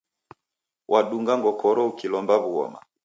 [0.91, 2.79] Wadunga ngokoro ukilomba w'ughoma.